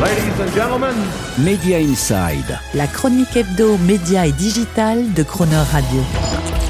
Ladies 0.00 0.40
and 0.40 0.54
gentlemen, 0.54 0.94
Media 1.38 1.80
Inside. 1.80 2.60
La 2.74 2.86
chronique 2.86 3.36
hebdo, 3.36 3.76
média 3.78 4.26
et 4.26 4.32
digital 4.32 5.12
de 5.12 5.24
Croner 5.24 5.56
Radio. 5.72 6.00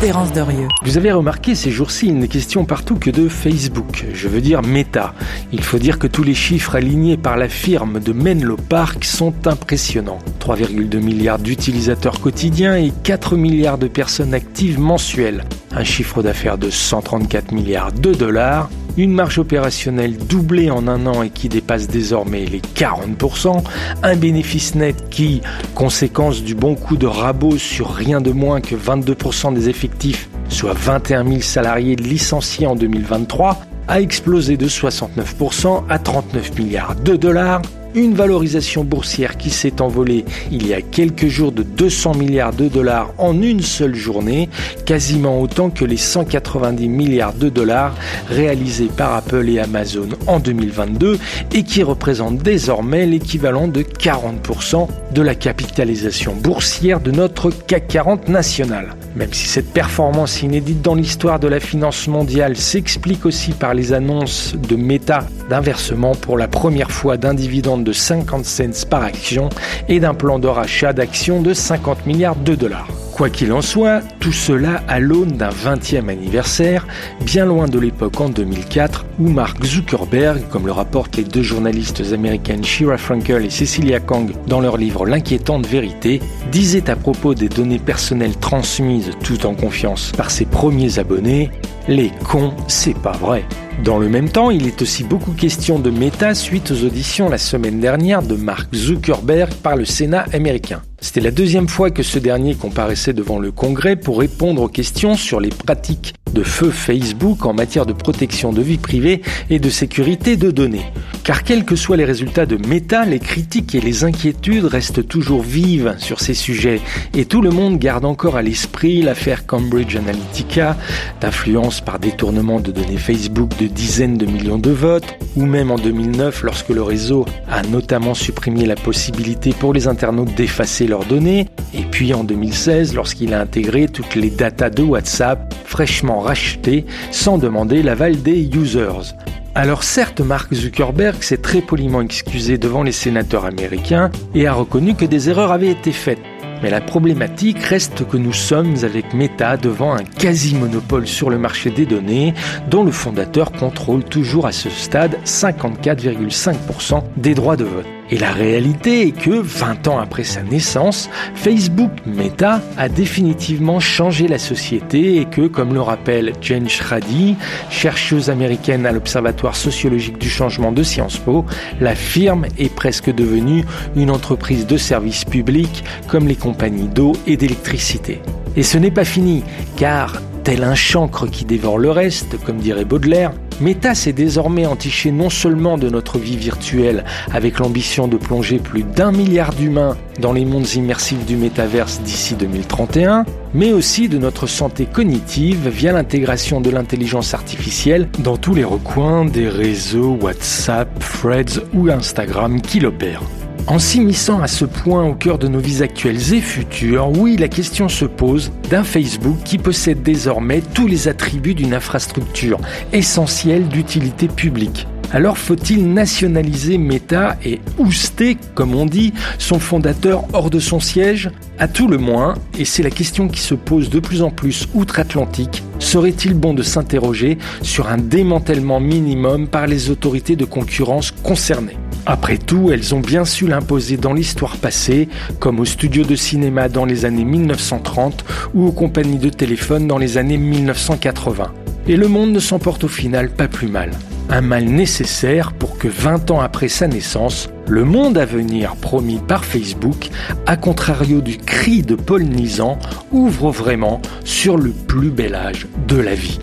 Terence 0.01 0.33
Dorieux. 0.33 0.69
Vous 0.83 0.97
avez 0.97 1.13
remarqué 1.13 1.55
ces 1.55 1.71
jours-ci, 1.71 2.07
il 2.07 2.19
n'est 2.19 2.29
question 2.29 2.65
partout 2.65 2.97
que 2.97 3.11
de 3.11 3.29
Facebook, 3.29 4.07
je 4.15 4.29
veux 4.29 4.41
dire 4.41 4.63
Meta. 4.63 5.13
Il 5.53 5.63
faut 5.63 5.79
dire 5.79 5.99
que 5.99 6.07
tous 6.07 6.23
les 6.23 6.33
chiffres 6.33 6.75
alignés 6.75 7.19
par 7.19 7.37
la 7.37 7.51
firme 7.51 8.01
de 8.01 8.15
Menlo 8.15 8.57
Park 8.57 9.05
sont 9.05 9.35
impressionnants. 9.47 10.21
3,2 10.41 10.99
milliards 10.99 11.39
d'utilisateurs 11.39 12.21
quotidiens 12.21 12.77
et 12.77 12.93
4 13.03 13.37
milliards 13.37 13.79
de 13.79 13.89
personnes 13.89 14.33
actives 14.33 14.81
mensuelles. 14.81 15.45
Un 15.73 15.85
chiffre 15.85 16.23
d'affaires 16.23 16.57
de 16.57 16.71
134 16.71 17.53
milliards 17.53 17.93
de 17.93 18.15
dollars 18.15 18.71
une 18.99 19.13
marge 19.13 19.39
opérationnelle 19.39 20.17
doublée 20.17 20.71
en 20.71 20.89
un 20.89 21.07
an 21.07 21.23
et 21.23 21.31
qui 21.31 21.49
dépasse 21.49 21.87
désormais 21.87 22.45
les 22.45 22.61
40%, 22.61 23.63
un 24.03 24.17
bénéfice 24.17 24.75
net 24.75 25.09
qui, 25.09 25.41
conséquence 25.75 26.43
du 26.43 26.55
bon 26.55 26.75
coup 26.75 26.97
de 26.97 27.07
rabot 27.07 27.57
sur 27.59 27.91
rien 27.91 28.21
de 28.21 28.33
moins 28.33 28.61
que 28.61 28.75
22% 28.75 29.55
des 29.55 29.69
effectifs, 29.69 30.29
soit 30.49 30.75
21 30.75 31.25
000 31.25 31.41
salariés 31.41 31.95
licenciés 31.95 32.67
en 32.67 32.75
2023, 32.75 33.59
a 33.87 34.01
explosé 34.01 34.57
de 34.57 34.69
69% 34.69 35.85
à 35.89 35.99
39 35.99 36.59
milliards 36.59 36.97
de 36.97 37.15
dollars, 37.15 37.63
une 37.99 38.15
valorisation 38.15 38.85
boursière 38.85 39.37
qui 39.37 39.51
s'est 39.51 39.81
envolée 39.81 40.25
il 40.53 40.67
y 40.67 40.75
a 40.75 40.81
quelques 40.81 41.27
jours 41.27 41.53
de 41.53 41.63
200 41.63 42.15
milliards 42.15 42.53
de 42.53 42.69
dollars 42.69 43.13
en 43.19 43.43
une 43.43 43.61
seule 43.61 43.95
journée, 43.95 44.49
quasiment 44.85 45.41
autant 45.41 45.71
que 45.71 45.85
les 45.85 45.97
190 45.97 46.89
milliards 46.89 47.35
de 47.35 47.49
dollars 47.49 47.95
réalisés 48.29 48.91
par 48.97 49.15
Apple 49.15 49.49
et 49.49 49.59
Amazon 49.59 50.09
en 50.27 50.39
2022 50.39 51.19
et 51.53 51.63
qui 51.65 51.83
représente 51.83 52.39
désormais 52.39 53.07
l'équivalent 53.07 53.69
de 53.69 53.83
40% 53.83 54.87
de 55.13 55.23
la 55.23 55.35
capitalisation 55.35 56.35
boursière 56.35 57.01
de 57.01 57.11
notre 57.11 57.51
CAC 57.51 57.89
40 57.89 58.29
national. 58.29 58.95
Même 59.17 59.33
si 59.33 59.49
cette 59.49 59.73
performance 59.73 60.43
inédite 60.43 60.83
dans 60.83 60.95
l'histoire 60.95 61.41
de 61.41 61.49
la 61.49 61.59
finance 61.59 62.07
mondiale 62.07 62.57
s'explique 62.57 63.27
aussi 63.27 63.53
par 63.53 63.75
les 63.75 63.93
annonces 63.93 64.55
de 64.55 64.77
Meta 64.77 65.27
d'inversement 65.51 66.15
pour 66.15 66.39
la 66.39 66.47
première 66.47 66.91
fois 66.91 67.17
d'un 67.17 67.35
dividende 67.35 67.88
de 67.89 67.93
50 67.95 68.45
cents 68.45 68.87
par 68.91 69.03
action 69.03 69.49
et 69.89 69.99
d'un 69.99 70.13
plan 70.13 70.39
de 70.39 70.47
rachat 70.47 70.93
d'actions 70.93 71.41
de 71.41 71.55
50 71.55 72.05
milliards 72.05 72.37
de 72.37 72.55
dollars. 72.55 72.89
Quoi 73.15 73.31
qu'il 73.31 73.51
en 73.55 73.63
soit, 73.63 74.03
tout 74.21 74.31
cela 74.31 74.83
à 74.87 75.01
l'aune 75.01 75.33
d'un 75.33 75.49
20e 75.49 76.11
anniversaire, 76.11 76.87
bien 77.23 77.47
loin 77.47 77.67
de 77.67 77.79
l'époque 77.79 78.21
en 78.21 78.29
2004 78.29 79.07
où 79.19 79.29
Mark 79.29 79.65
Zuckerberg, 79.65 80.43
comme 80.51 80.67
le 80.67 80.73
rapportent 80.73 81.17
les 81.17 81.25
deux 81.25 81.43
journalistes 81.43 82.03
américaines 82.13 82.63
Shira 82.63 82.99
Frankel 82.99 83.47
et 83.47 83.51
Cecilia 83.51 84.01
Kang 84.01 84.31
dans 84.47 84.61
leur 84.61 84.77
livre 84.77 85.07
L'inquiétante 85.07 85.67
vérité, 85.67 86.21
disait 86.53 86.91
à 86.91 86.97
propos 86.97 87.35
des 87.35 87.49
données 87.49 87.81
personnelles 87.81 88.37
transmises 88.37 89.13
tout 89.25 89.47
en 89.47 89.55
confiance 89.55 90.13
par 90.13 90.31
ses 90.31 90.45
premiers 90.45 90.99
abonnés 90.99 91.51
les 91.89 92.13
cons, 92.23 92.53
c'est 92.69 92.99
pas 92.99 93.13
vrai. 93.13 93.45
Dans 93.85 93.99
le 93.99 94.09
même 94.09 94.29
temps, 94.29 94.51
il 94.51 94.67
est 94.67 94.83
aussi 94.83 95.05
beaucoup 95.05 95.33
question 95.33 95.79
de 95.79 95.91
méta 95.91 96.35
suite 96.35 96.73
aux 96.73 96.85
auditions 96.85 97.29
la 97.29 97.39
semaine 97.39 97.81
dernière 97.81 98.23
de 98.23 98.35
Mark 98.35 98.75
Zuckerberg 98.75 99.53
par 99.63 99.77
le 99.77 99.85
Sénat 99.85 100.27
américain. 100.33 100.83
C'était 101.01 101.21
la 101.21 101.31
deuxième 101.31 101.69
fois 101.69 101.91
que 101.91 102.03
ce 102.03 102.19
dernier 102.19 102.57
comparaissait 102.57 103.13
devant 103.13 103.39
le 103.39 103.53
Congrès 103.53 103.95
pour 103.95 104.19
répondre 104.19 104.63
aux 104.63 104.69
questions 104.69 105.15
sur 105.15 105.39
les 105.39 105.49
pratiques 105.49 106.15
de 106.33 106.43
feu 106.43 106.71
Facebook 106.71 107.47
en 107.47 107.55
matière 107.55 107.87
de 107.87 107.93
protection 107.93 108.53
de 108.53 108.61
vie 108.61 108.79
privée 108.79 109.23
et 109.49 109.61
de 109.61 109.71
sécurité 109.71 110.37
de 110.37 110.51
données. 110.51 110.85
Car 111.25 111.45
quels 111.45 111.65
que 111.65 111.77
soient 111.77 111.97
les 111.97 112.05
résultats 112.05 112.47
de 112.47 112.57
Meta, 112.57 113.05
les 113.05 113.19
critiques 113.19 113.75
et 113.75 113.81
les 113.81 114.05
inquiétudes 114.05 114.65
restent 114.65 115.07
toujours 115.07 115.43
vives 115.43 115.95
sur 115.99 116.21
ces 116.21 116.35
sujets 116.35 116.81
et 117.15 117.27
tout 117.27 117.43
le 117.43 117.51
monde 117.51 117.79
garde 117.79 118.05
encore 118.05 118.37
à 118.37 118.43
l'esprit 118.43 119.03
l'affaire 119.03 119.47
Cambridge 119.47 119.95
Analytica, 119.97 120.77
d'influence 121.21 121.81
par 121.81 121.99
détournement 121.99 122.61
de 122.61 122.73
données 122.73 122.97
Facebook 122.97 123.51
de 123.59 123.67
dizaines 123.67 124.17
de 124.17 124.27
millions 124.27 124.59
de 124.59 124.71
votes, 124.71 125.17
ou 125.37 125.45
même 125.45 125.71
en 125.71 125.77
2009 125.77 126.43
lorsque 126.43 126.71
le 126.71 126.83
réseau 126.83 127.25
a 127.49 127.63
notamment 127.63 128.15
supprimé 128.15 128.67
la 128.67 128.77
possibilité 128.77 129.53
pour 129.53 129.73
les 129.73 129.87
internautes 129.87 130.35
d'effacer 130.35 130.88
leurs 130.89 131.05
données, 131.05 131.47
et 131.75 131.83
puis 131.83 132.15
en 132.15 132.25
2016 132.25 132.95
lorsqu'il 132.95 133.35
a 133.35 133.41
intégré 133.41 133.87
toutes 133.87 134.15
les 134.15 134.31
datas 134.31 134.71
de 134.71 134.83
WhatsApp 134.83 135.55
fraîchement 135.65 136.21
rachetées 136.21 136.87
sans 137.11 137.39
demander 137.39 137.83
l'aval 137.83 138.23
des 138.23 138.49
users. 138.55 139.15
Alors 139.55 139.83
certes, 139.83 140.21
Mark 140.21 140.55
Zuckerberg 140.55 141.23
s'est 141.23 141.39
très 141.39 141.61
poliment 141.61 142.01
excusé 142.01 142.59
devant 142.59 142.83
les 142.83 142.93
sénateurs 142.93 143.45
américains 143.45 144.11
et 144.35 144.47
a 144.47 144.53
reconnu 144.53 144.95
que 144.95 145.05
des 145.05 145.31
erreurs 145.31 145.53
avaient 145.53 145.71
été 145.71 145.93
faites. 145.93 146.21
Mais 146.63 146.71
la 146.71 146.81
problématique 146.81 147.63
reste 147.63 148.07
que 148.07 148.17
nous 148.17 148.33
sommes 148.33 148.75
avec 148.83 149.15
Meta 149.15 149.57
devant 149.57 149.95
un 149.95 150.03
quasi-monopole 150.03 151.07
sur 151.07 151.31
le 151.31 151.39
marché 151.39 151.71
des 151.71 151.87
données 151.87 152.35
dont 152.69 152.85
le 152.85 152.91
fondateur 152.91 153.53
contrôle 153.53 154.05
toujours 154.05 154.47
à 154.47 154.53
ce 154.53 154.71
stade 154.71 155.19
54,5% 155.25 157.03
des 157.17 157.35
droits 157.35 157.57
de 157.57 157.65
vote. 157.65 157.98
Et 158.11 158.19
la 158.19 158.33
réalité 158.33 159.09
est 159.09 159.13
que, 159.13 159.31
20 159.31 159.89
ans 159.89 159.99
après 159.99 160.25
sa 160.25 160.43
naissance, 160.43 161.11
Facebook 161.35 161.91
Meta 162.07 162.63
a 162.77 162.89
définitivement 162.89 163.81
changé 163.81 164.29
la 164.29 164.39
société 164.39 165.17
et 165.17 165.27
que, 165.27 165.47
comme 165.47 165.75
le 165.75 165.81
rappelle 165.83 166.33
Jen 166.41 166.69
Schrady, 166.69 167.37
chercheuse 167.71 168.31
américaine 168.31 168.87
à 168.87 168.93
l'Observatoire 168.93 169.57
sociologique 169.57 170.19
du 170.19 170.31
changement 170.31 170.73
de 170.73 170.83
Sciences 170.83 171.19
Po, 171.19 171.45
la 171.81 171.95
firme 171.95 172.47
est 172.59 172.75
presque 172.75 173.13
devenue 173.13 173.65
une 173.95 174.11
entreprise 174.11 174.67
de 174.67 174.77
services 174.77 175.25
publics 175.25 175.85
comme 176.07 176.29
les 176.29 176.37
compagnies 176.37 176.89
d'eau 176.89 177.13
et 177.27 177.37
d'électricité. 177.37 178.23
Et 178.57 178.63
ce 178.63 178.79
n'est 178.79 178.91
pas 178.91 179.05
fini, 179.05 179.45
car 179.77 180.21
tel 180.49 180.65
un 180.65 180.75
chancre 180.75 181.27
qui 181.27 181.45
dévore 181.45 181.77
le 181.77 181.91
reste, 181.91 182.43
comme 182.43 182.57
dirait 182.57 182.87
Baudelaire, 182.87 183.33
Meta 183.61 183.95
s'est 183.95 184.15
désormais 184.15 184.65
entiché 184.65 185.13
non 185.13 185.29
seulement 185.29 185.77
de 185.77 185.91
notre 185.91 186.19
vie 186.19 186.39
virtuelle 186.39 187.05
avec 187.35 187.59
l'ambition 187.59 188.09
de 188.09 188.17
plonger 188.17 188.59
plus 188.59 188.83
d'un 188.83 189.13
milliard 189.13 189.53
d'humains 189.53 189.99
dans 190.21 190.33
les 190.33 190.47
mondes 190.47 190.73
immersifs 190.73 191.27
du 191.27 191.37
métaverse 191.37 192.01
d'ici 192.01 192.35
2031, 192.35 193.27
mais 193.53 193.75
aussi 193.75 194.09
de 194.09 194.17
notre 194.17 194.47
santé 194.47 194.87
cognitive 194.87 195.69
via 195.69 195.93
l'intégration 195.93 196.63
de 196.63 196.71
l'intelligence 196.71 197.35
artificielle 197.35 198.09
dans 198.21 198.39
tous 198.39 198.55
les 198.55 198.65
recoins 198.65 199.27
des 199.27 199.51
réseaux 199.51 200.17
WhatsApp, 200.19 200.89
Threads 200.99 201.61
ou 201.75 201.91
Instagram 201.91 202.63
qui 202.63 202.81
l'opèrent. 202.81 203.21
En 203.69 203.79
s'immisçant 203.79 204.41
à 204.41 204.47
ce 204.47 204.65
point 204.65 205.05
au 205.05 205.13
cœur 205.13 205.37
de 205.37 205.47
nos 205.47 205.59
vies 205.59 205.83
actuelles 205.83 206.33
et 206.33 206.41
futures, 206.41 207.11
oui, 207.11 207.37
la 207.37 207.49
question 207.49 207.91
se 207.91 208.07
pose 208.07 208.51
d'un 208.71 208.83
Facebook 208.83 209.37
qui 209.45 209.59
possède 209.59 210.03
désormais 210.03 210.63
tous 210.73 210.87
les 210.87 211.07
attributs 211.07 211.55
d'une 211.55 211.75
infrastructure 211.75 212.59
essentielle 212.95 213.69
d'utilité 213.69 214.27
publique. 214.27 214.87
Alors 215.13 215.37
faut-il 215.37 215.93
nationaliser 215.93 216.79
Meta 216.79 217.37
et 217.45 217.61
ouster, 217.77 218.39
comme 218.55 218.75
on 218.75 218.87
dit, 218.87 219.13
son 219.37 219.59
fondateur 219.59 220.25
hors 220.33 220.49
de 220.49 220.61
son 220.61 220.81
siège? 220.81 221.31
À 221.59 221.69
tout 221.69 221.89
le 221.89 221.99
moins, 221.99 222.37
et 222.59 222.65
c'est 222.65 222.83
la 222.83 222.91
question 222.91 223.29
qui 223.29 223.41
se 223.41 223.55
pose 223.55 223.91
de 223.91 224.01
plus 224.01 224.23
en 224.23 224.31
plus 224.31 224.67
outre-Atlantique, 224.73 225.63
serait-il 225.79 226.33
bon 226.33 226.55
de 226.55 226.63
s'interroger 226.63 227.37
sur 227.61 227.89
un 227.89 227.99
démantèlement 227.99 228.81
minimum 228.81 229.47
par 229.47 229.67
les 229.67 229.91
autorités 229.91 230.37
de 230.37 230.47
concurrence 230.47 231.11
concernées? 231.11 231.77
Après 232.09 232.39
tout, 232.39 232.71
elles 232.73 232.95
ont 232.95 233.01
bien 233.01 233.27
su 233.27 233.47
l'imposer 233.47 233.99
dans 233.99 234.15
l'histoire 234.15 234.57
passée, 234.57 235.11
comme 235.41 235.61
aux 235.61 235.67
studios 235.67 236.05
de 236.05 236.17
cinéma 236.17 236.71
dans 236.71 236.87
les 236.87 237.05
années 237.05 237.27
1930 237.27 238.25
ou 238.55 238.67
aux 238.67 238.73
compagnies 238.73 239.19
de 239.19 239.29
téléphone 239.29 239.87
dans 239.87 239.99
les 239.99 240.17
années 240.17 240.39
1980. 240.39 241.53
Et 241.87 241.97
le 241.97 242.09
monde 242.09 242.33
ne 242.33 242.41
s'en 242.41 242.59
porte 242.59 242.85
au 242.85 242.89
final 242.89 243.29
pas 243.29 243.47
plus 243.47 243.69
mal. 243.69 243.91
Un 244.31 244.41
mal 244.41 244.65
nécessaire 244.65 245.53
pour 245.53 245.77
que 245.77 245.89
20 245.89 246.31
ans 246.31 246.41
après 246.41 246.69
sa 246.69 246.89
naissance, 246.89 247.51
le 247.69 247.85
monde 247.85 248.17
à 248.17 248.25
venir 248.25 248.77
promis 248.77 249.21
par 249.29 249.45
Facebook, 249.45 250.09
à 250.47 250.57
contrario 250.57 251.21
du 251.21 251.37
cri 251.37 251.83
de 251.83 251.95
Paul 251.95 252.23
Nizan, 252.23 252.79
ouvre 253.13 253.51
vraiment 253.51 254.01
sur 254.25 254.57
le 254.57 254.71
plus 254.71 255.11
bel 255.11 255.35
âge 255.35 255.67
de 255.87 255.97
la 255.97 256.15
vie. 256.15 256.39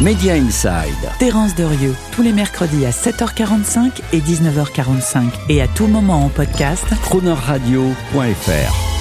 Media 0.00 0.34
Inside. 0.34 1.10
Terence 1.18 1.56
Derieux, 1.56 1.94
tous 2.12 2.22
les 2.22 2.32
mercredis 2.32 2.86
à 2.86 2.90
7h45 2.90 4.00
et 4.12 4.20
19h45 4.20 5.24
et 5.48 5.60
à 5.60 5.66
tout 5.66 5.88
moment 5.88 6.24
en 6.24 6.28
podcast. 6.28 6.84
Cronerradio.fr 7.02 8.97